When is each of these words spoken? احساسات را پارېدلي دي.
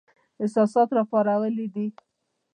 احساسات 0.41 0.89
را 0.95 1.03
پارېدلي 1.11 1.67
دي. 1.73 1.87